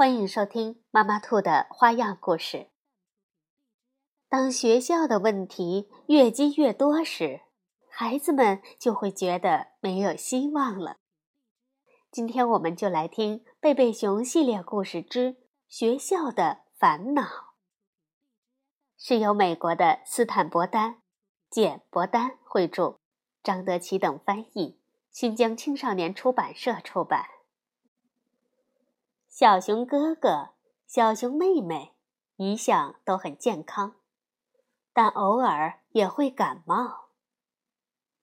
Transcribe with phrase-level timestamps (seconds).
[0.00, 2.70] 欢迎收听妈妈兔的花样故事。
[4.30, 7.42] 当学校的问题越积越多时，
[7.90, 10.96] 孩子们就会觉得没有希望了。
[12.10, 15.36] 今天我们就来听《贝贝熊系列故事之
[15.68, 17.22] 学校的烦恼》，
[18.96, 21.02] 是由美国的斯坦伯丹、
[21.50, 22.96] 简伯丹绘著，
[23.42, 24.80] 张德奇等翻译，
[25.10, 27.26] 新疆青少年出版社出版。
[29.40, 30.50] 小熊哥哥、
[30.86, 31.94] 小熊妹妹
[32.36, 33.94] 一向都很健康，
[34.92, 37.08] 但偶尔也会感冒。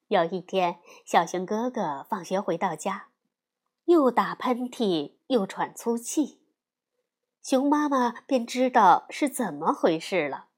[0.10, 3.08] 有一天，小熊哥哥放学回到家，
[3.86, 6.40] 又打喷嚏又喘粗气，
[7.42, 10.50] 熊妈妈便知道是怎么回事了。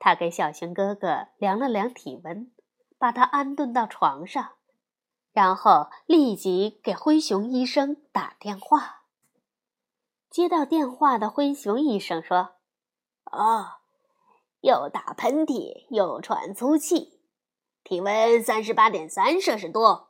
[0.00, 2.50] 她给小熊哥哥量了量体温，
[2.98, 4.54] 把他安顿到床上，
[5.30, 9.01] 然后立即给灰熊医生打电话。
[10.32, 12.54] 接到电话的灰熊医生说
[13.30, 13.66] ：“哦，
[14.62, 17.20] 又打喷嚏又喘粗气，
[17.84, 20.06] 体温三十八点三摄氏度。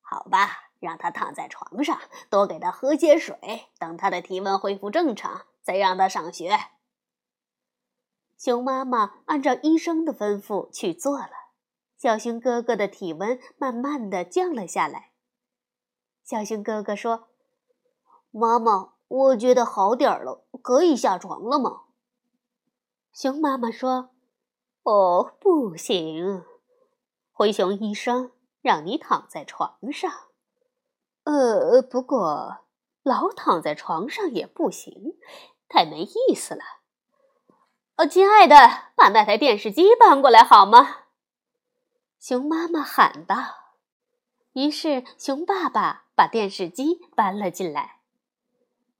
[0.00, 6.56] 好吧，让他躺在床上，多给他喝些水，等他的体温恢复正常，再让他上学。”
[8.38, 11.32] 熊妈妈按照医生的吩咐去做了，
[11.98, 15.10] 小熊哥哥的体温慢慢的降了下来。
[16.22, 17.26] 小熊哥哥说
[18.30, 21.82] ：“妈妈。”我觉得好点儿了，可以下床了吗？
[23.12, 24.08] 熊妈妈说
[24.84, 26.42] ：“哦，不行，
[27.30, 30.10] 灰熊医生让你躺在床上。
[31.24, 32.64] 呃，不过
[33.02, 35.18] 老躺在床上也不行，
[35.68, 36.62] 太没意思了。
[37.96, 38.56] 哦，亲爱的，
[38.96, 41.00] 把那台电视机搬过来好吗？”
[42.18, 43.36] 熊妈妈喊道。
[44.54, 47.98] 于是熊爸爸把电视机搬了进来。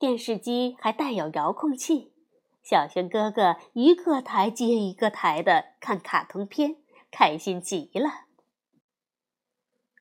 [0.03, 2.13] 电视机还带有遥控器，
[2.61, 6.79] 小熊哥哥一个台接一个台的看卡通片，
[7.13, 8.25] 开心极了。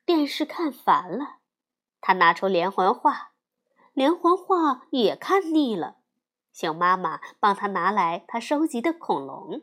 [0.03, 1.37] 电视看烦了，
[1.99, 3.33] 他拿出连环画，
[3.93, 5.97] 连环画也看腻了。
[6.51, 9.61] 熊妈妈帮他拿来他收集的恐龙，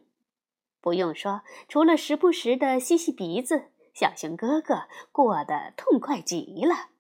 [0.81, 6.91] 不用说，除了时不时的吸吸鼻子，小熊哥哥过得痛快极了。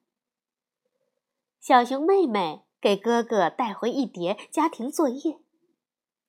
[1.60, 2.64] 小熊妹妹。
[2.80, 5.38] 给哥哥带回一叠家庭作业，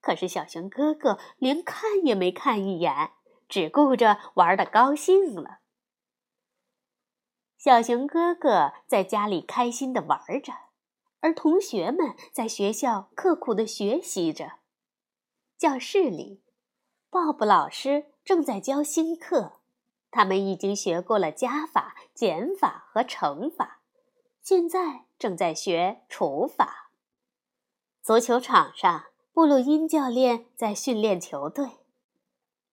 [0.01, 3.11] 可是小熊哥哥连看也没看一眼，
[3.47, 5.59] 只顾着玩的高兴了。
[7.57, 10.53] 小熊哥哥在家里开心的玩着，
[11.19, 14.53] 而同学们在学校刻苦的学习着。
[15.57, 16.41] 教室里，
[17.09, 19.59] 鲍勃老师正在教新课，
[20.09, 23.81] 他们已经学过了加法、减法和乘法，
[24.41, 25.08] 现在。
[25.19, 26.91] 正在学除法。
[28.01, 31.85] 足球场上，布鲁因教练在训练球队，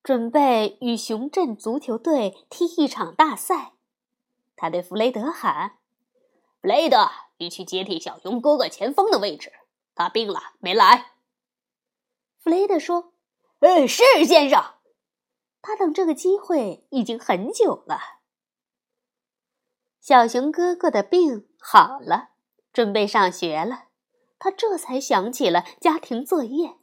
[0.01, 3.73] 准备与熊镇足球队踢一场大赛。
[4.55, 5.77] 他对弗雷德喊
[6.61, 9.51] ：“弗雷德，你去接替小熊哥哥前锋的位置。
[9.93, 11.11] 他病了，没来。”
[12.39, 13.13] 弗雷德说
[13.59, 14.75] ：“嗯，是先生。”
[15.61, 17.99] 他等这个机会已经很久了。
[19.99, 22.29] 小熊哥哥的病好了。
[22.77, 23.85] 准备上学了，
[24.37, 26.75] 他这才想起了家庭作业。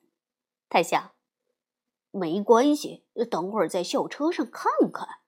[0.69, 1.12] 他想，
[2.10, 5.21] 没关系，等会儿在校车上看看。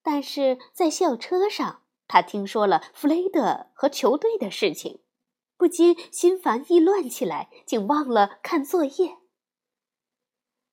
[0.00, 5.02] 但是在校车上，他听说了弗雷德和球队的事情，
[5.56, 9.16] 不禁心烦意乱起来，竟忘了看作业。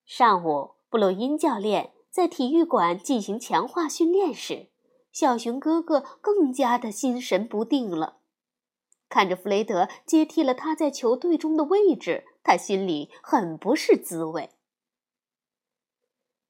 [0.05, 4.69] 上午，布鲁因教练在体育馆进行强化训练时，
[5.11, 8.19] 小熊哥哥更加的心神不定了。
[9.13, 14.49] 看着弗雷德接替了他在球队中的位置，他心里很不是滋味。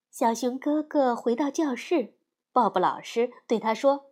[0.10, 2.14] 小熊哥哥回到教室，
[2.54, 4.06] 鲍勃老师对他说：“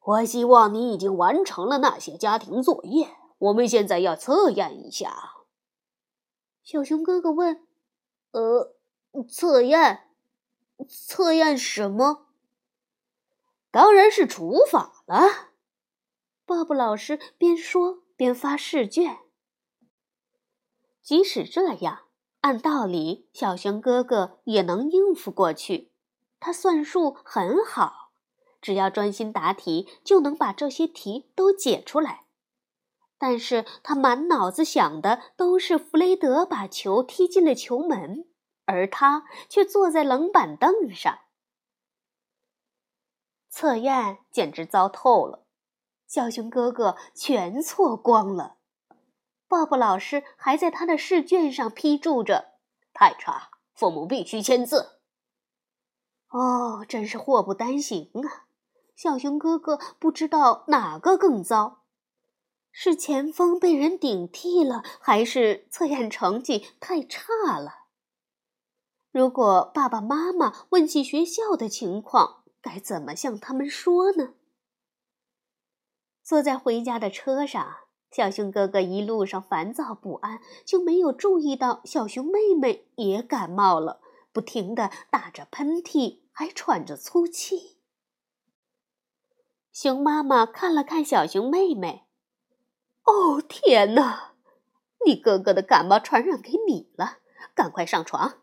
[0.00, 3.10] 我希望你已经完成了那些家庭作业。
[3.36, 5.44] 我们现在要测验一下。”
[6.64, 7.66] 小熊哥哥问
[8.32, 8.74] ：“呃，
[9.28, 10.04] 测验？
[10.88, 12.28] 测验什么？
[13.70, 15.47] 当然是除法了。”
[16.48, 19.18] 鲍勃老师边说边发试卷。
[21.02, 22.06] 即使这样，
[22.40, 25.92] 按道理小熊哥哥也能应付过去。
[26.40, 28.12] 他算术很好，
[28.62, 32.24] 只要专心答题，就能把这些题都解出来。
[33.18, 38.26] 但是他满脑子想的都是弗雷德把球踢进了球门，
[38.64, 41.18] 而他却坐在冷板凳上。
[43.50, 45.47] 测验简直糟透了，
[46.08, 48.56] 小熊哥哥全错光了。
[49.46, 52.54] 鲍勃老师还在他的试卷上批注着
[52.92, 54.98] ：“太差，父母必须签字。”
[56.30, 58.48] 哦，真是祸不单行啊！
[58.96, 61.84] 小熊哥哥不知道哪个更糟，
[62.72, 67.84] 是前锋被人顶替了，还是测验成绩太差了？
[69.10, 74.34] 如果爸爸妈妈问起学校的情况，该怎么向他们说呢？
[76.28, 77.76] 坐在回家的车上，
[78.10, 87.78] 小熊哥哥一路上烦躁不安，就没有注意到小熊妹妹也感冒了，不停的打着喷嚏，还喘着粗气。
[89.72, 92.04] 熊妈妈看了看小熊妹妹
[93.08, 94.34] ，“哦，天哪！
[95.06, 97.20] 你哥哥的感冒传染给你了，
[97.54, 98.42] 赶快上床。”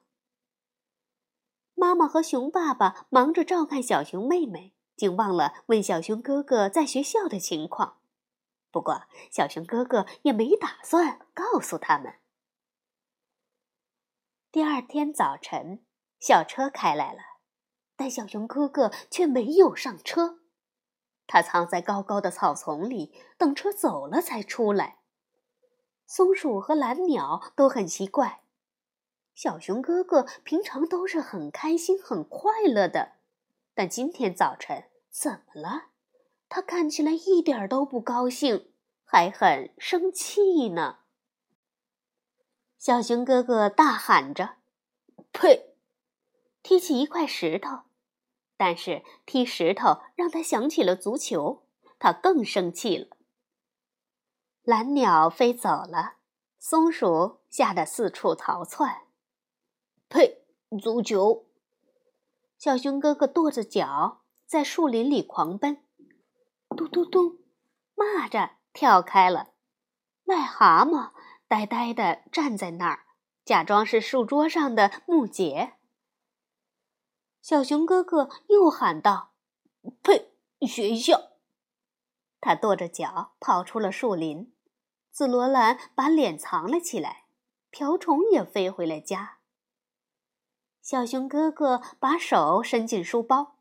[1.78, 7.98] 妈妈和熊爸爸忙着照看小熊妹妹，竟忘了问小熊哥哥在学校的情况。
[8.72, 12.16] 不过，小熊哥哥也没打算告诉他们。
[14.52, 15.84] 第二天早晨，
[16.20, 17.20] 校车开来了，
[17.96, 20.40] 但小熊哥哥却没有上车，
[21.28, 25.00] 他藏在高高的草丛里，等车走了才出来。
[26.06, 28.44] 松鼠和蓝鸟都很奇怪。
[29.34, 33.15] 小熊哥哥平常都是很开心、很快乐的，
[33.76, 35.90] 但今天早晨怎么了？
[36.48, 38.72] 他看起来一点都不高兴，
[39.04, 41.00] 还很生气呢。
[42.78, 44.58] 小熊哥哥大喊着
[45.34, 45.76] ：“呸！”
[46.64, 47.82] 踢起一块石头，
[48.56, 51.68] 但是踢石头让他想起了足球，
[52.00, 53.18] 他更生气了。
[54.64, 56.18] 蓝鸟飞走了，
[56.58, 59.08] 松鼠吓得四处逃窜。
[60.08, 60.46] 呸！
[60.82, 61.45] 足球！
[62.58, 65.84] 小熊哥哥跺着脚在树林里狂奔，
[66.70, 67.38] 咚咚咚，
[67.96, 69.54] 蚂蚱跳开了，
[70.26, 71.12] 癞蛤蟆
[71.48, 73.06] 呆呆地站在那儿，
[73.44, 75.74] 假装是树桌上的木结。
[77.42, 79.34] 小熊哥哥又喊道
[80.02, 80.34] ：“呸！
[80.66, 81.34] 学校！”
[82.42, 84.54] 他跺着脚跑出了树林，
[85.12, 87.26] 紫罗兰把脸藏了起来，
[87.70, 89.40] 瓢虫也飞回了家。
[90.86, 93.56] 小熊哥哥把手伸进书包，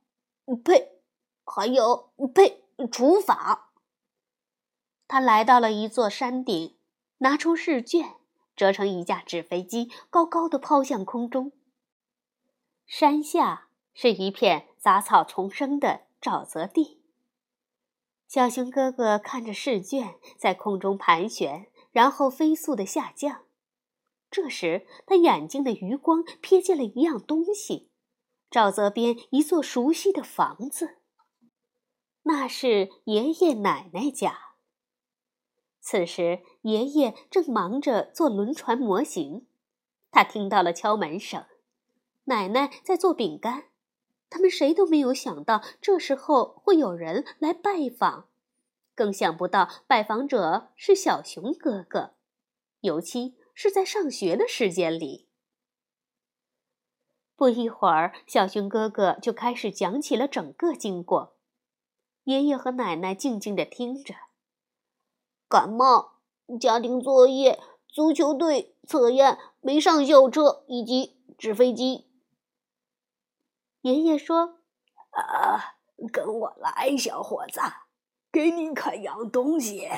[0.62, 1.00] 呸！
[1.42, 2.66] 还有呸！
[2.92, 3.70] 厨房。
[5.08, 6.76] 他来到了一座山顶，
[7.18, 8.16] 拿出试卷，
[8.54, 11.52] 折成一架纸飞机，高高的抛向空中。
[12.84, 17.00] 山下是一片杂草丛生的沼泽地。
[18.28, 23.44] 小熊哥哥看着试卷在空中盘旋，然后飞速的下降。
[24.34, 27.88] 这时，他眼睛的余光瞥见了一样东西：
[28.50, 30.96] 沼泽边一座熟悉的房子。
[32.24, 34.56] 那是爷爷奶奶家。
[35.80, 39.46] 此时，爷爷正忙着做轮船模型。
[40.10, 41.44] 他听到了敲门声，
[42.24, 43.66] 奶奶在做饼干。
[44.28, 48.26] 他们谁都没有想到，这时候会有人来拜访，
[48.96, 52.14] 更想不到拜访者是小熊哥哥，
[52.80, 53.36] 尤其。
[53.54, 55.28] 是在上学的时间里。
[57.36, 61.36] 不一会儿，小熊哥哥就开始讲起了整个经过。
[62.24, 64.14] 爷爷和奶奶静静的听着。
[65.48, 66.20] 感冒、
[66.60, 72.10] 家庭作业、足球队、测验、没上校车以及纸飞机。
[73.82, 74.60] 爷爷说
[75.10, 75.76] ：“啊，
[76.12, 77.60] 跟我来，小伙子，
[78.32, 79.88] 给你看样东西。”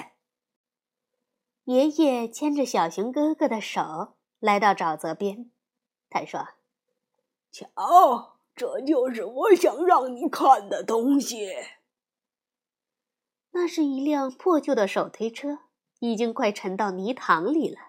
[1.66, 5.50] 爷爷牵着小熊哥哥的手来到沼泽边，
[6.08, 6.46] 他说
[7.50, 11.48] ：“瞧，这就是我想让你看的东西。”
[13.50, 15.58] 那是一辆破旧的手推车，
[15.98, 17.80] 已经快沉到泥塘里了。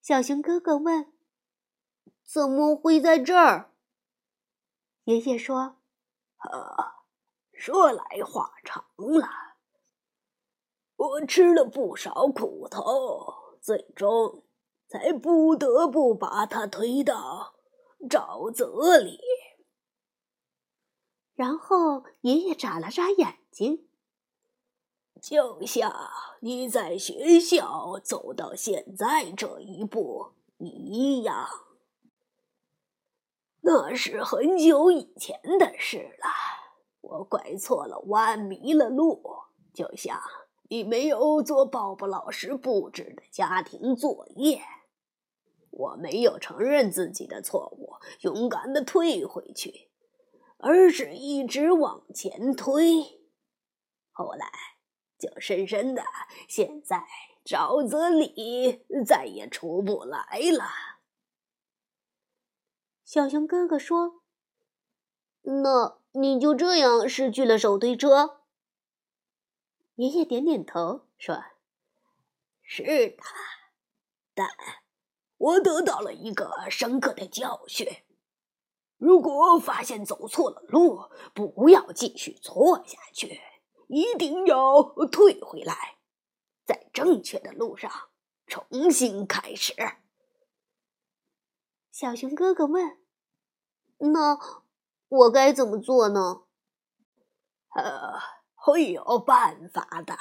[0.00, 1.12] 小熊哥哥问
[2.22, 3.72] ：“怎么会在这儿？”
[5.02, 5.78] 爷爷说
[6.38, 7.02] ：“啊，
[7.52, 9.28] 说来话长了。”
[10.96, 14.42] 我吃了不少苦头，最终
[14.88, 17.54] 才不得不把他推到
[18.08, 19.20] 沼泽里。
[21.34, 23.88] 然后爷爷眨了眨眼睛。
[25.22, 26.10] 就像
[26.40, 31.48] 你在学校走到现在这一步一样。
[33.62, 36.28] 那是很久以前的事了。
[37.00, 39.22] 我拐错了弯，迷了路，
[39.72, 40.20] 就像
[40.68, 44.60] 你没有做鲍勃老师布置的家庭作业。
[45.70, 49.90] 我没有承认自己的错误，勇敢的退回去，
[50.56, 53.20] 而是一直往前推。
[54.10, 54.50] 后来
[55.18, 56.02] 就深深的
[56.48, 57.04] 陷在
[57.44, 60.64] 沼泽里，再也出不来了。
[63.04, 64.22] 小熊哥哥说
[65.42, 68.40] ：“那你就这样失去了手推车？”
[69.96, 71.42] 爷爷点点头说
[72.62, 73.22] ：“是的，
[74.34, 74.48] 但……”
[75.38, 77.86] 我得到了一个深刻的教训：
[78.96, 83.42] 如果发现走错了路，不要继续错下去，
[83.88, 85.98] 一定要退回来，
[86.64, 87.92] 在正确的路上
[88.46, 89.74] 重新开始。
[91.92, 92.98] 小熊哥哥问
[93.98, 94.38] ：“那
[95.08, 96.44] 我该怎么做呢
[97.76, 98.18] ？”“呃，
[98.66, 100.18] 会有办法的。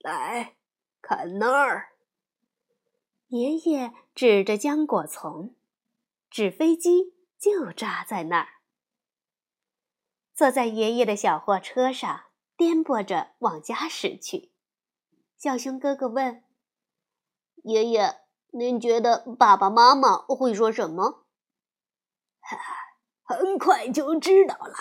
[0.00, 0.56] 来
[1.00, 1.94] 看那儿。”
[3.28, 5.56] 爷爷指着浆果丛，
[6.28, 8.48] 纸飞机就扎在那儿。
[10.34, 12.24] 坐在爷爷的小货车上，
[12.54, 14.52] 颠簸着往家驶去。
[15.38, 16.44] 小熊哥哥问
[17.64, 21.24] ：“爷爷，您觉得爸爸妈妈会说什么
[22.40, 22.58] ？”“哈
[23.22, 24.74] 很快就知道了。”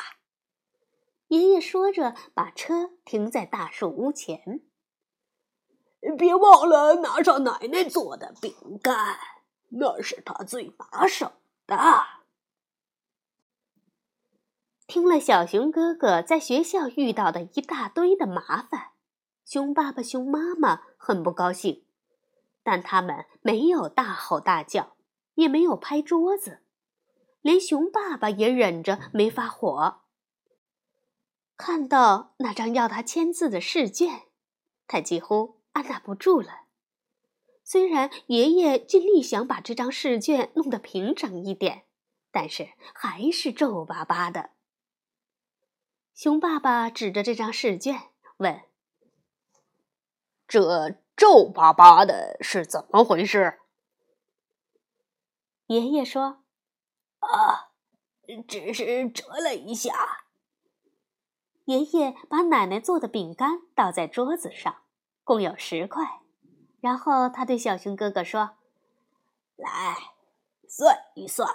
[1.28, 4.62] 爷爷说着，把车停在大树屋前。
[6.18, 9.18] 别忘了拿上奶奶做的饼干，
[9.70, 11.34] 那是她最拿手
[11.66, 11.78] 的。
[14.86, 18.92] 听了小熊哥哥在学校遇到的一大堆的麻烦，
[19.44, 21.84] 熊爸爸、熊妈妈很不高兴，
[22.64, 24.96] 但他们没有大吼大叫，
[25.34, 26.62] 也没有拍桌子，
[27.42, 30.04] 连熊爸爸也忍着没发火。
[31.58, 34.28] 看到那张要他签字的试卷，
[34.88, 35.58] 他几乎。
[35.74, 36.62] 按捺不住了。
[37.64, 41.86] 虽然爷爷尽力想把这张试卷弄得平整一点，
[42.32, 44.50] 但是还是皱巴巴的。
[46.16, 48.64] 熊爸爸指着这张试卷问
[50.48, 53.60] ：“这皱巴巴的是怎么回事？”
[55.68, 56.44] 爷爷说
[57.22, 57.70] ：“啊，
[58.48, 60.24] 只是折了一下。”
[61.68, 64.84] 爷爷把奶奶做的饼干倒在桌子上。
[65.26, 66.22] 共有十块，
[66.80, 68.52] 然后他对小熊哥哥说
[69.58, 69.98] ：“来，
[70.70, 71.54] 算一算，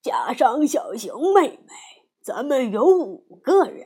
[0.00, 1.74] 加上小熊妹妹，
[2.22, 3.84] 咱们有五个人，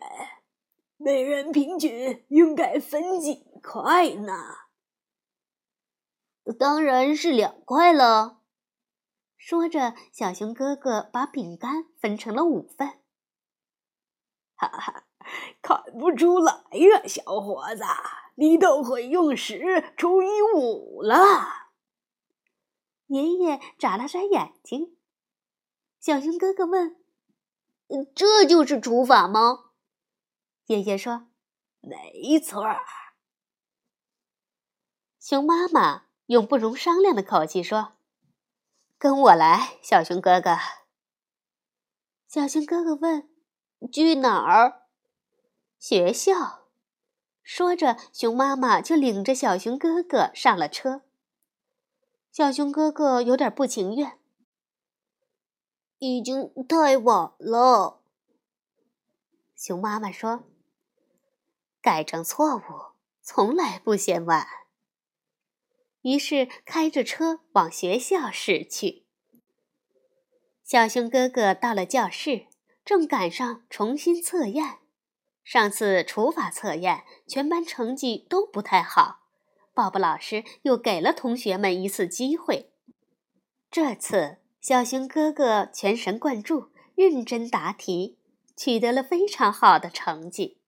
[0.99, 4.35] 每人平均应该分几块呢？
[6.59, 8.43] 当然是两块了。”
[9.39, 12.99] 说着，小熊哥哥把饼干分成了五份。
[14.69, 15.05] 哈哈，
[15.61, 17.83] 看不出来呀，小伙子。
[18.35, 21.69] 你都会用十除以五了。
[23.09, 24.97] 爷爷眨了眨眼睛。
[26.01, 26.97] 小熊哥哥问
[28.17, 29.73] ：“这就是除法吗？”
[30.65, 31.29] 爷爷说
[31.81, 32.65] ：“没错。”
[35.21, 37.93] 熊妈妈用不容商量的口气说
[38.99, 40.57] ：“跟我来，小熊哥哥。”
[42.27, 43.29] 小熊哥哥问
[43.91, 44.83] ：“去哪儿？”
[45.79, 46.61] 学校。
[47.43, 51.03] 说着，熊妈妈就领着小熊哥哥上了车。
[52.31, 54.19] 小熊哥哥有点不情愿，
[55.99, 58.01] 已经太晚了。
[59.57, 60.45] 熊妈妈说
[61.83, 62.63] ：“改正错误
[63.21, 64.47] 从来不嫌晚。”
[66.03, 69.05] 于是开着车往学校驶去。
[70.65, 72.47] 小熊哥哥到了教室，
[72.85, 74.79] 正赶上重新测验。
[75.45, 79.23] 上次除法测验，全班成绩都不太好。
[79.75, 82.73] 鲍勃老师又给了同学们一次机会。
[83.71, 88.19] 这次，小熊哥哥全神贯注、认真答题，
[88.57, 90.59] 取得了非常好的成绩。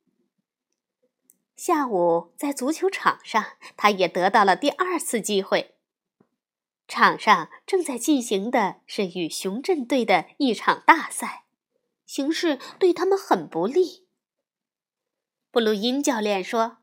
[1.55, 3.45] 下午在足球场上，
[3.77, 5.77] 他也得到了第二次机会。
[6.89, 11.44] 场上正在进行的是与熊镇队的一场大赛，
[12.07, 14.07] 形势对他们很不利。
[15.51, 16.79] 布鲁因教练说：“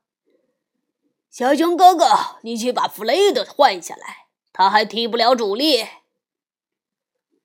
[1.30, 5.88] 小熊哥哥，你去把弗雷德换下来，他还踢不了主力。”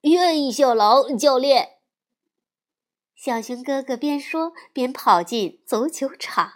[0.03, 1.79] 愿意效劳，教练。
[3.15, 6.53] 小熊哥哥边说边跑进足球场。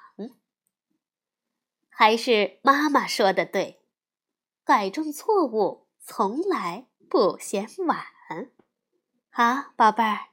[1.89, 3.83] 还是妈妈说的对，
[4.65, 8.07] 改正错误从来不嫌晚。
[9.29, 10.29] 好，宝贝儿，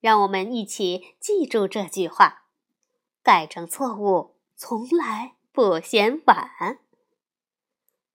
[0.00, 2.44] 让我们一起记住这句话：
[3.22, 6.78] 改正错误从来不嫌晚。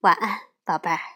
[0.02, 1.15] 晚安，宝贝儿。